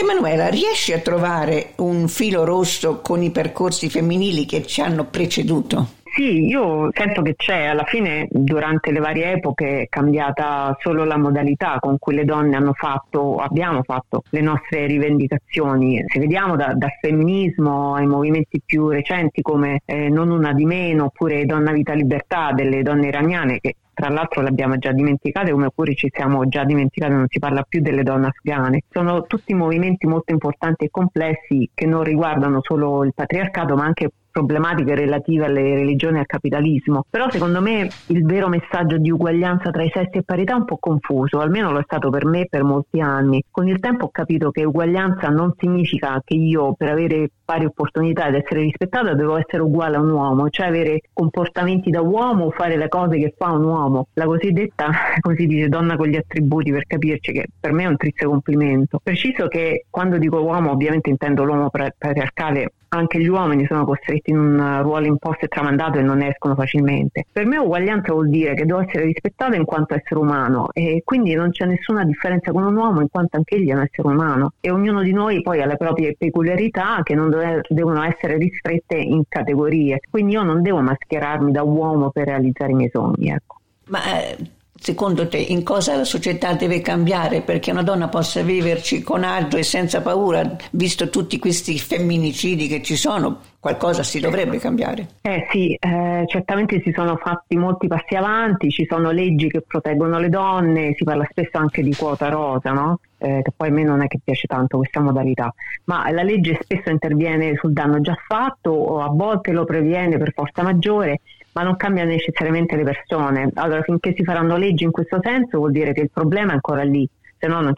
[0.00, 5.96] Emanuela, riesci a trovare un filo rosso con i percorsi femminili che ci hanno preceduto?
[6.14, 11.16] Sì, io sento che c'è, alla fine durante le varie epoche è cambiata solo la
[11.16, 16.02] modalità con cui le donne hanno fatto, abbiamo fatto le nostre rivendicazioni.
[16.06, 21.06] Se vediamo da, dal femminismo ai movimenti più recenti come eh, Non una di meno
[21.06, 25.70] oppure Donna Vita Libertà delle donne iraniane che tra l'altro le abbiamo già dimenticate come
[25.74, 28.84] pure ci siamo già dimenticate, non si parla più delle donne afghane.
[28.88, 34.12] Sono tutti movimenti molto importanti e complessi che non riguardano solo il patriarcato ma anche
[34.30, 37.04] problematiche relative alle religioni e al capitalismo.
[37.08, 40.64] Però secondo me il vero messaggio di uguaglianza tra i sessi e parità è un
[40.64, 43.42] po' confuso, almeno lo è stato per me per molti anni.
[43.50, 48.28] Con il tempo ho capito che uguaglianza non significa che io per avere pari opportunità
[48.28, 52.76] ed essere rispettata devo essere uguale a un uomo, cioè avere comportamenti da uomo fare
[52.76, 54.08] le cose che fa un uomo.
[54.14, 57.86] La cosiddetta, come si dice, donna con gli attributi per capirci che per me è
[57.86, 59.00] un triste complimento.
[59.02, 64.38] Preciso che quando dico uomo ovviamente intendo l'uomo patriarcale anche gli uomini sono costretti in
[64.38, 67.26] un ruolo imposto e tramandato e non escono facilmente.
[67.30, 71.34] Per me uguaglianza vuol dire che devo essere rispettata in quanto essere umano e quindi
[71.34, 74.52] non c'è nessuna differenza con un uomo in quanto anche egli è un essere umano
[74.60, 78.96] e ognuno di noi poi ha le proprie peculiarità che non deve, devono essere ristrette
[78.96, 80.00] in categorie.
[80.10, 83.30] Quindi io non devo mascherarmi da uomo per realizzare i miei sogni.
[83.30, 83.56] Ecco.
[83.88, 84.36] Ma eh,
[84.80, 89.56] Secondo te in cosa la società deve cambiare perché una donna possa viverci con agio
[89.56, 93.40] e senza paura, visto tutti questi femminicidi che ci sono?
[93.58, 95.08] Qualcosa si dovrebbe cambiare.
[95.22, 100.18] Eh sì, eh, certamente si sono fatti molti passi avanti, ci sono leggi che proteggono
[100.18, 103.00] le donne, si parla spesso anche di quota rosa, no?
[103.18, 105.52] eh, che poi a me non è che piace tanto questa modalità,
[105.84, 110.32] ma la legge spesso interviene sul danno già fatto o a volte lo previene per
[110.32, 111.20] forza maggiore
[111.58, 113.50] ma non cambia necessariamente le persone.
[113.54, 116.84] Allora, finché si faranno leggi in questo senso, vuol dire che il problema è ancora
[116.84, 117.74] lì, se no non,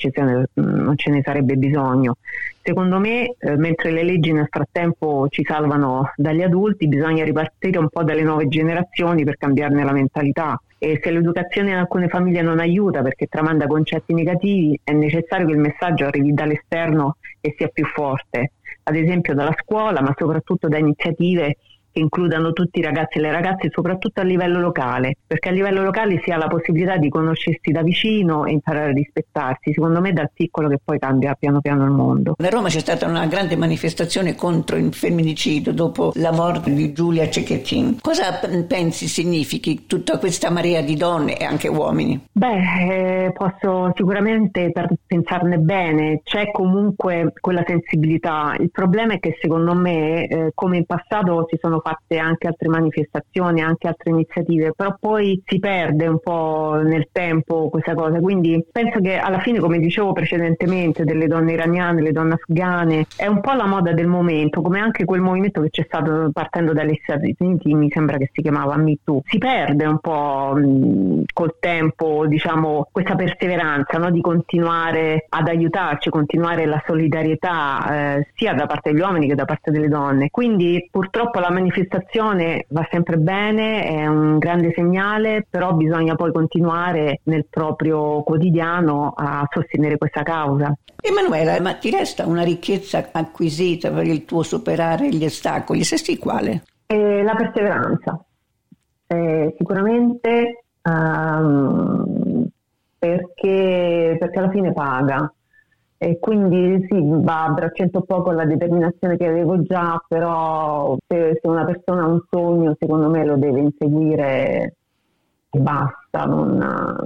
[0.52, 2.16] non ce ne sarebbe bisogno.
[2.60, 7.88] Secondo me, eh, mentre le leggi nel frattempo ci salvano dagli adulti, bisogna ripartire un
[7.88, 10.60] po' dalle nuove generazioni per cambiarne la mentalità.
[10.76, 15.52] E se l'educazione in alcune famiglie non aiuta perché tramanda concetti negativi, è necessario che
[15.52, 18.52] il messaggio arrivi dall'esterno e sia più forte,
[18.82, 21.56] ad esempio dalla scuola, ma soprattutto da iniziative
[21.92, 25.82] che includano tutti i ragazzi e le ragazze, soprattutto a livello locale, perché a livello
[25.82, 29.72] locale si ha la possibilità di conoscersi da vicino e imparare a rispettarsi.
[29.72, 32.34] Secondo me dal piccolo che poi cambia piano piano il mondo.
[32.38, 37.28] A Roma c'è stata una grande manifestazione contro il femminicidio dopo la morte di Giulia
[37.28, 37.98] Cecchettin.
[38.00, 42.26] Cosa pensi significhi tutta questa marea di donne e anche uomini?
[42.32, 44.72] Beh, eh, posso sicuramente
[45.06, 48.54] pensarne bene, c'è comunque quella sensibilità.
[48.58, 52.68] Il problema è che secondo me, eh, come in passato si sono fatte anche altre
[52.68, 58.20] manifestazioni, anche altre iniziative, però poi si perde un po' nel tempo questa cosa.
[58.20, 63.26] Quindi penso che alla fine, come dicevo precedentemente, delle donne iraniane, le donne afghane, è
[63.26, 66.98] un po' la moda del momento, come anche quel movimento che c'è stato partendo dagli
[67.02, 69.22] Stati Uniti, mi sembra che si chiamava Me Too.
[69.24, 70.54] Si perde un po'
[71.32, 74.10] col tempo, diciamo, questa perseveranza no?
[74.10, 79.44] di continuare ad aiutarci, continuare la solidarietà eh, sia da parte degli uomini che da
[79.44, 80.28] parte delle donne.
[80.30, 86.32] Quindi purtroppo la manifestazione manifestazione va sempre bene, è un grande segnale, però bisogna poi
[86.32, 90.72] continuare nel proprio quotidiano a sostenere questa causa.
[91.00, 95.84] Emanuela, ma ti resta una ricchezza acquisita per il tuo superare gli ostacoli?
[95.84, 96.62] Se sì, quale?
[96.86, 98.22] Eh, la perseveranza.
[99.06, 102.47] Eh, sicuramente um,
[102.98, 105.33] perché, perché alla fine paga
[106.02, 110.97] e quindi sì, va a braccetto un po' con la determinazione che avevo già, però
[111.06, 114.76] se, se, una persona ha un sogno, secondo me lo deve inseguire
[115.50, 116.97] e basta, non,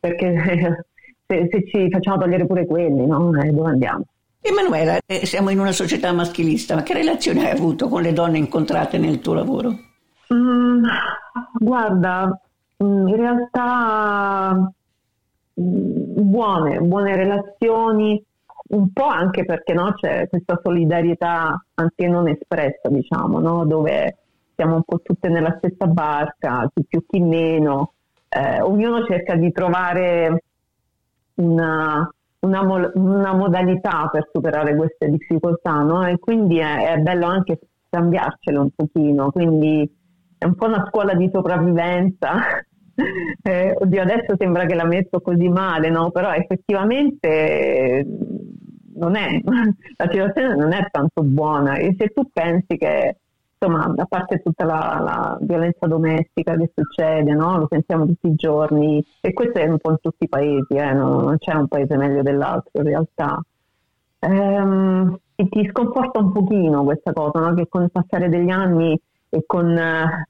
[0.00, 0.32] perché
[1.26, 3.30] se, se, ci facciamo togliere pure quelli, no?
[3.42, 4.04] eh, dove andiamo?
[4.40, 8.38] Emanuela, eh, siamo in una società maschilista, ma che relazione hai avuto con le donne
[8.38, 9.76] incontrate nel tuo lavoro?
[10.32, 10.82] Mm,
[11.58, 12.40] guarda,
[12.82, 14.72] mm, in realtà
[15.60, 18.24] mm, buone, buone relazioni,
[18.70, 23.64] un po' anche perché no, c'è questa solidarietà anche non espressa, diciamo, no?
[23.64, 24.16] dove
[24.54, 27.94] siamo un po' tutte nella stessa barca, chi più chi meno,
[28.28, 30.44] eh, ognuno cerca di trovare
[31.36, 32.08] una,
[32.40, 36.06] una, una, modalità per superare queste difficoltà, no?
[36.06, 37.58] E quindi è, è bello anche
[37.88, 39.90] cambiarcele un pochino, quindi
[40.38, 42.34] è un po' una scuola di sopravvivenza.
[43.42, 46.10] eh, oddio, adesso sembra che la metto così male, no?
[46.10, 48.04] Però effettivamente
[49.00, 49.40] non è,
[49.96, 53.16] la situazione non è tanto buona e se tu pensi che
[53.60, 57.58] insomma, a parte tutta la, la violenza domestica che succede, no?
[57.58, 60.92] lo sentiamo tutti i giorni e questo è un po' in tutti i paesi, eh?
[60.94, 63.42] non, non, c'è un paese meglio dell'altro in realtà.
[64.20, 67.54] Ehm, ti, sconforta un pochino questa cosa, no?
[67.54, 68.98] che con il passare degli anni
[69.28, 70.26] e con, eh,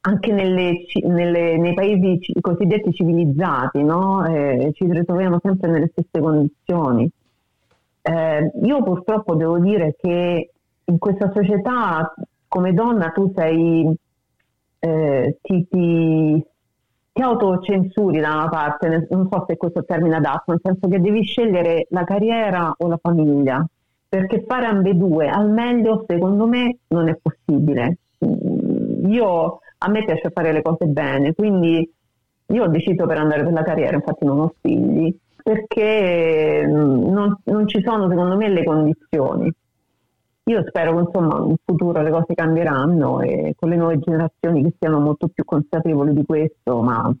[0.00, 4.24] anche nelle, nelle, nei paesi cosiddetti civilizzati no?
[4.26, 7.10] eh, ci ritroviamo sempre nelle stesse condizioni.
[8.02, 10.50] Eh, io purtroppo devo dire che
[10.84, 12.12] in questa società
[12.50, 13.88] come donna tu sei,
[14.80, 16.44] eh, ti, ti,
[17.12, 21.22] ti, autocensuri da una parte, non so se questo termine adatto, nel senso che devi
[21.22, 23.64] scegliere la carriera o la famiglia,
[24.08, 27.98] perché fare ambedue al meglio secondo me non è possibile.
[28.24, 31.88] Mm, io, a me piace fare le cose bene, quindi
[32.46, 37.36] io ho deciso per andare per la carriera, infatti non ho figli, perché mm, non,
[37.44, 39.52] non ci sono secondo me le condizioni.
[40.44, 44.74] Io spero che insomma in futuro le cose cambieranno e con le nuove generazioni che
[44.78, 47.14] siano molto più consapevoli di questo, ma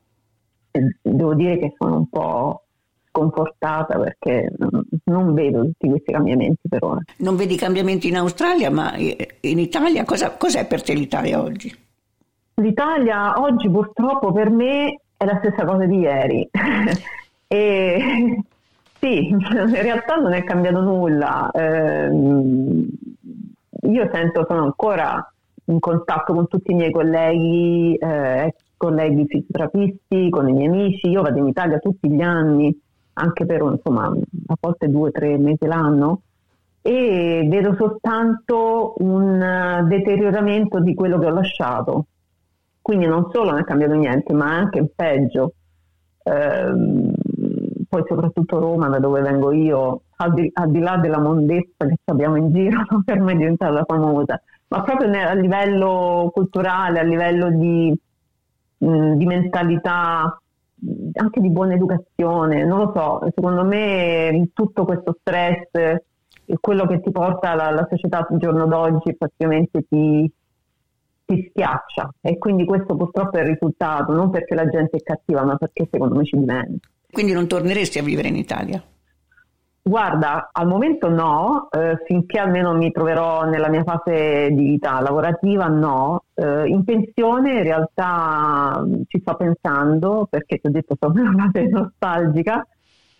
[0.72, 2.64] eh, devo dire che sono un po'
[3.10, 4.52] sconfortata perché
[5.04, 7.00] non vedo tutti questi cambiamenti per ora.
[7.18, 11.72] Non vedi cambiamenti in Australia, ma in Italia cosa, cos'è per te l'Italia oggi?
[12.54, 16.48] L'Italia oggi purtroppo per me è la stessa cosa di ieri.
[17.52, 18.44] e
[19.00, 21.50] sì, in realtà non è cambiato nulla.
[21.50, 22.08] Eh,
[23.82, 25.32] io sento, sono ancora
[25.64, 31.08] in contatto con tutti i miei colleghi, eh, colleghi fisioterapisti, con i miei amici.
[31.08, 32.72] Io vado in Italia tutti gli anni,
[33.14, 36.20] anche per insomma, a volte due o tre mesi l'anno,
[36.82, 42.04] e vedo soltanto un deterioramento di quello che ho lasciato.
[42.80, 45.54] Quindi non solo non è cambiato niente, ma anche in peggio.
[46.22, 47.18] Eh,
[47.90, 51.96] poi soprattutto Roma, da dove vengo io, al di, al di là della mondezza che
[52.04, 57.50] abbiamo in giro, per me è diventata famosa, ma proprio a livello culturale, a livello
[57.50, 57.92] di,
[58.78, 60.40] mh, di mentalità,
[61.14, 65.98] anche di buona educazione, non lo so, secondo me tutto questo stress,
[66.60, 70.32] quello che ti porta la, la società al giorno d'oggi praticamente ti,
[71.24, 75.42] ti schiaccia e quindi questo purtroppo è il risultato, non perché la gente è cattiva,
[75.42, 76.88] ma perché secondo me ci diventa.
[77.12, 78.82] Quindi non torneresti a vivere in Italia?
[79.82, 85.66] Guarda, al momento no, eh, finché almeno mi troverò nella mia fase di vita lavorativa
[85.68, 86.24] no.
[86.34, 91.48] Eh, in pensione in realtà mm, ci sto pensando perché ti ho detto sono una
[91.50, 92.66] fase nostalgica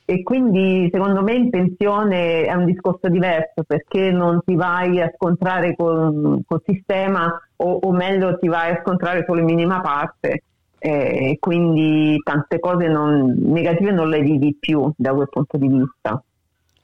[0.04, 5.10] e quindi secondo me in pensione è un discorso diverso perché non ti vai a
[5.16, 10.42] scontrare con il sistema o, o meglio ti vai a scontrare solo in minima parte
[10.82, 16.22] e quindi tante cose non, negative non le vivi più da quel punto di vista.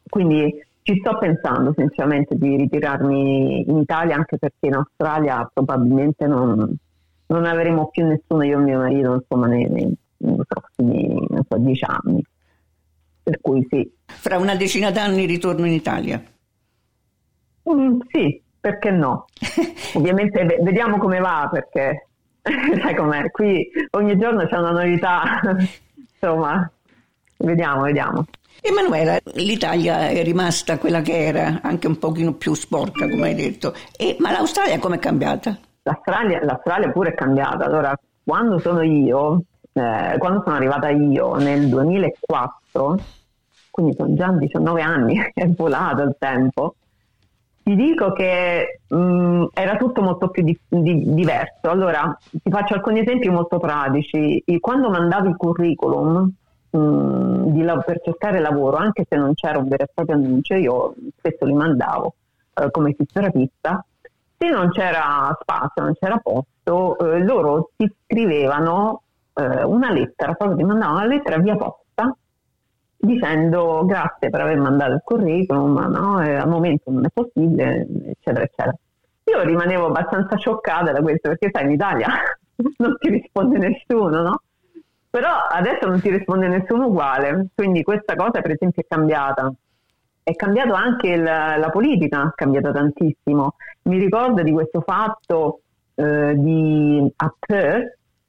[0.09, 6.77] Quindi ci sto pensando sinceramente di ritirarmi in Italia anche perché in Australia probabilmente non,
[7.27, 11.85] non avremo più nessuno io e mio marito insomma nei, nei, nei prossimi so, dieci
[11.85, 12.23] anni.
[13.23, 13.91] Per cui sì.
[14.05, 16.23] Fra una decina d'anni ritorno in Italia?
[17.69, 19.25] Mm, sì, perché no?
[19.95, 22.06] Ovviamente vediamo come va perché
[22.81, 25.41] sai com'è, qui ogni giorno c'è una novità,
[26.21, 26.71] insomma,
[27.39, 28.25] vediamo, vediamo.
[28.61, 33.75] Emanuela, l'Italia è rimasta quella che era, anche un pochino più sporca, come hai detto,
[33.97, 35.57] e, ma l'Australia com'è cambiata?
[35.83, 37.65] L'Australia, L'Australia pure è cambiata.
[37.65, 42.99] Allora, quando sono io, eh, quando sono arrivata io nel 2004,
[43.71, 46.75] quindi sono già 19 anni, è volato il tempo,
[47.63, 49.16] ti dico che mh, mm,
[49.77, 51.71] tutto molto più di, di, diverso.
[51.71, 54.43] Allora, ti faccio alcuni esempi molto pratici.
[54.61, 56.33] Quando mandavi il curriculum
[56.71, 60.95] mh, mm, per cercare lavoro, anche se non c'era un vero e proprio annuncio, io
[61.17, 62.15] spesso li mandavo
[62.55, 63.85] eh, come fisioterapista,
[64.39, 69.03] se non c'era spazio, non c'era posto, eh, loro ti scrivevano
[69.35, 72.15] eh, una lettera, proprio ti mandavano una lettera via posta
[72.99, 77.87] dicendo grazie per aver mandato il curriculum, ma no, eh, al momento non è possibile,
[78.07, 78.77] eccetera, eccetera.
[79.29, 82.09] Io rimanevo abbastanza scioccata da questo perché sai, in Italia
[82.79, 84.41] non ti risponde nessuno, no?
[85.11, 89.53] Però adesso non ti risponde nessuno uguale, quindi questa cosa per esempio è cambiata.
[90.23, 93.55] È cambiato anche la, la politica, è cambiata tantissimo.
[93.83, 95.61] Mi ricordo di questo fatto
[95.95, 97.35] eh, di, a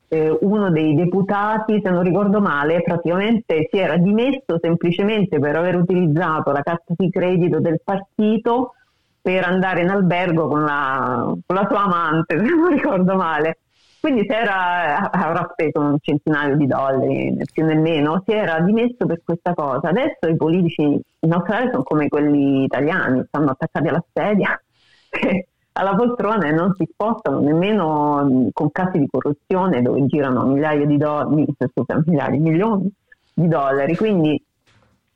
[0.08, 5.76] eh, uno dei deputati, se non ricordo male, praticamente si era dimesso semplicemente per aver
[5.76, 8.74] utilizzato la carta di credito del partito
[9.22, 13.60] per andare in albergo con la, con la sua amante, se non ricordo male.
[14.00, 19.22] Quindi si era, avrà speso un centinaio di dollari, più nemmeno, si era dimesso per
[19.24, 19.90] questa cosa.
[19.90, 24.62] Adesso i politici in Australia sono come quelli italiani, stanno attaccati alla sedia,
[25.74, 30.98] alla poltrona e non si spostano nemmeno con casi di corruzione dove girano migliaia di
[30.98, 32.90] dollari, scusa, migliaia, milioni
[33.34, 33.96] di dollari.
[33.96, 34.42] Quindi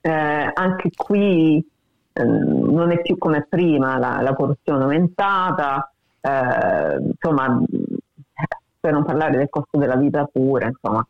[0.01, 1.65] eh, anche qui
[2.13, 7.61] eh, non è più come prima, la, la corruzione aumentata, eh, insomma,
[8.79, 11.05] per non parlare del costo della vita pure, insomma.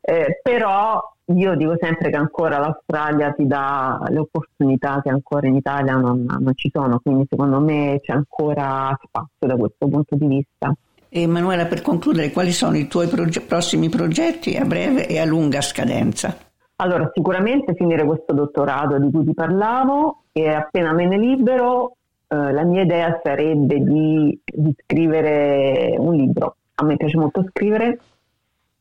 [0.00, 5.54] Eh, però io dico sempre che ancora l'Australia ti dà le opportunità che ancora in
[5.54, 10.26] Italia non, non ci sono, quindi secondo me c'è ancora spazio da questo punto di
[10.26, 10.74] vista.
[11.08, 15.60] Emanuela, per concludere, quali sono i tuoi proge- prossimi progetti a breve e a lunga
[15.62, 16.36] scadenza?
[16.76, 21.96] Allora, sicuramente finire questo dottorato di cui ti parlavo e appena me ne libero,
[22.28, 26.56] eh, la mia idea sarebbe di, di scrivere un libro.
[26.74, 27.98] A me piace molto scrivere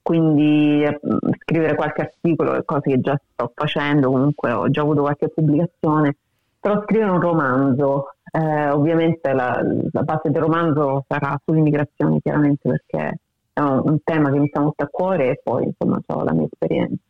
[0.03, 0.99] quindi eh,
[1.39, 6.17] scrivere qualche articolo, cose che già sto facendo, comunque ho già avuto qualche pubblicazione,
[6.59, 13.19] però scrivere un romanzo, eh, ovviamente la, la, base del romanzo sarà sull'immigrazione chiaramente perché
[13.53, 16.33] è un, un, tema che mi sta molto a cuore e poi insomma ho la
[16.33, 17.01] mia esperienza.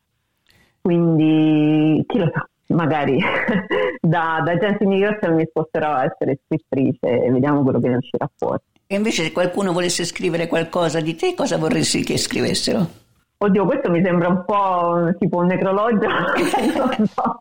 [0.80, 3.18] Quindi chi lo sa, magari
[4.00, 8.28] da, da gente immigrazione mi sposterò a essere scrittrice e vediamo quello che ne uscirà
[8.36, 8.62] fuori.
[8.86, 13.02] E invece se qualcuno volesse scrivere qualcosa di te, cosa vorresti che scrivessero?
[13.36, 16.08] Oddio, questo mi sembra un po' tipo un necrologio.
[17.12, 17.38] so.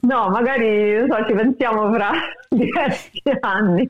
[0.00, 2.10] no, magari so, ci pensiamo fra
[2.48, 3.86] diversi anni.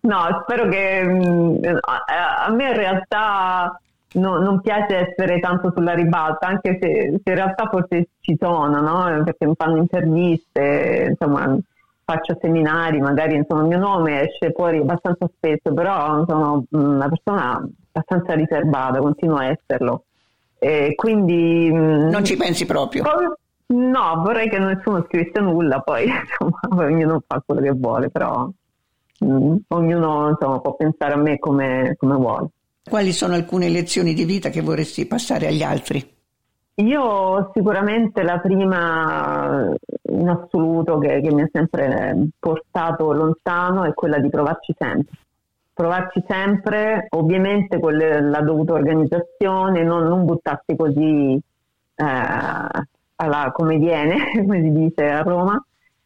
[0.00, 3.80] No, spero che mm, a me in realtà
[4.14, 8.80] no, non piace essere tanto sulla ribalta, anche se, se in realtà forse ci sono,
[8.80, 9.22] no?
[9.24, 11.56] perché mi fanno interviste, insomma
[12.04, 17.66] faccio seminari, magari insomma il mio nome esce fuori abbastanza spesso, però sono una persona
[17.92, 20.04] abbastanza riservata, continuo a esserlo.
[20.58, 21.72] E quindi...
[21.72, 23.04] Non ci pensi proprio?
[23.66, 28.48] No, vorrei che nessuno scrivesse nulla, poi insomma ognuno fa quello che vuole, però
[29.18, 32.48] mh, ognuno insomma, può pensare a me come, come vuole.
[32.88, 36.20] Quali sono alcune lezioni di vita che vorresti passare agli altri?
[36.76, 39.72] Io sicuramente la prima
[40.04, 45.16] in assoluto che, che, mi ha sempre portato lontano è quella di provarci sempre.
[45.74, 51.38] Provarci sempre, ovviamente con le, la dovuta organizzazione, non, non buttarsi così
[51.94, 52.04] eh,
[53.16, 55.62] alla, come viene, come si dice a Roma,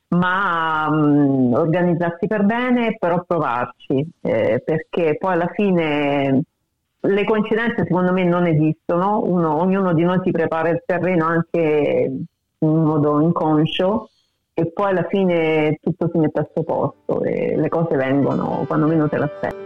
[0.09, 6.43] ma um, organizzarsi per bene, però provarci, eh, perché poi alla fine
[7.07, 12.11] le coincidenze secondo me non esistono, Uno, ognuno di noi si prepara il terreno anche
[12.59, 14.09] in modo inconscio
[14.55, 18.87] e poi alla fine tutto si mette al suo posto e le cose vengono quando
[18.87, 19.66] meno te l'aspetti.